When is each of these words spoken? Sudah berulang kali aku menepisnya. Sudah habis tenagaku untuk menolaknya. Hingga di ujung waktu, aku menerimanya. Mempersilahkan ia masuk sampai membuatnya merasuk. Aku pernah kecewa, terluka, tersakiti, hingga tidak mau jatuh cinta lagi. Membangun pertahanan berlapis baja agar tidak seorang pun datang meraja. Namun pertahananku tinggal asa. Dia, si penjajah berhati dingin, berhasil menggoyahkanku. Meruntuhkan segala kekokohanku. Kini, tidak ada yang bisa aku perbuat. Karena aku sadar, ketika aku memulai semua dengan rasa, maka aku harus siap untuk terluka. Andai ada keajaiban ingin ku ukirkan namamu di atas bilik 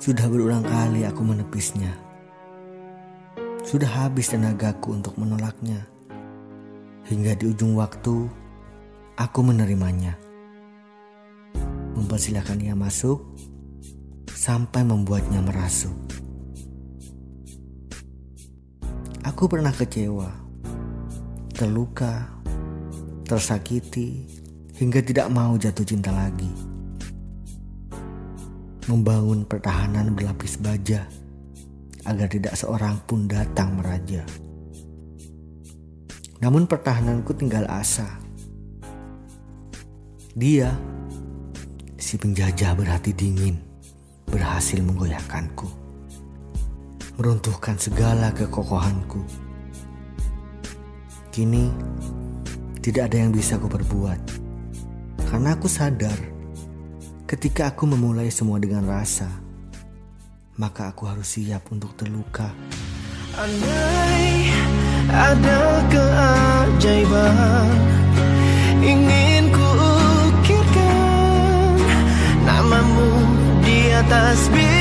Sudah 0.00 0.32
berulang 0.32 0.64
kali 0.64 1.04
aku 1.04 1.20
menepisnya. 1.20 1.92
Sudah 3.60 4.08
habis 4.08 4.32
tenagaku 4.32 4.96
untuk 4.96 5.12
menolaknya. 5.20 5.84
Hingga 7.04 7.36
di 7.36 7.52
ujung 7.52 7.76
waktu, 7.76 8.24
aku 9.20 9.40
menerimanya. 9.44 10.16
Mempersilahkan 11.92 12.56
ia 12.64 12.72
masuk 12.72 13.20
sampai 14.32 14.88
membuatnya 14.88 15.44
merasuk. 15.44 15.92
Aku 19.20 19.52
pernah 19.52 19.76
kecewa, 19.76 20.32
terluka, 21.52 22.24
tersakiti, 23.28 24.24
hingga 24.80 25.04
tidak 25.04 25.28
mau 25.28 25.60
jatuh 25.60 25.84
cinta 25.84 26.08
lagi. 26.08 26.69
Membangun 28.90 29.46
pertahanan 29.46 30.18
berlapis 30.18 30.58
baja 30.58 31.06
agar 32.02 32.26
tidak 32.26 32.58
seorang 32.58 32.98
pun 33.06 33.30
datang 33.30 33.78
meraja. 33.78 34.26
Namun 36.42 36.66
pertahananku 36.66 37.30
tinggal 37.38 37.70
asa. 37.70 38.18
Dia, 40.34 40.74
si 41.94 42.18
penjajah 42.18 42.74
berhati 42.74 43.14
dingin, 43.14 43.62
berhasil 44.26 44.82
menggoyahkanku. 44.82 45.70
Meruntuhkan 47.14 47.78
segala 47.78 48.34
kekokohanku. 48.34 49.22
Kini, 51.30 51.70
tidak 52.82 53.14
ada 53.14 53.16
yang 53.22 53.30
bisa 53.30 53.54
aku 53.54 53.70
perbuat. 53.70 54.18
Karena 55.30 55.54
aku 55.54 55.70
sadar, 55.70 56.39
ketika 57.30 57.70
aku 57.70 57.86
memulai 57.86 58.26
semua 58.26 58.58
dengan 58.58 58.82
rasa, 58.82 59.30
maka 60.58 60.90
aku 60.90 61.06
harus 61.06 61.38
siap 61.38 61.70
untuk 61.70 61.94
terluka. 61.94 62.50
Andai 63.38 64.50
ada 65.06 65.86
keajaiban 65.86 67.70
ingin 68.82 69.46
ku 69.54 69.68
ukirkan 70.26 71.78
namamu 72.42 73.14
di 73.62 73.94
atas 73.94 74.50
bilik 74.50 74.79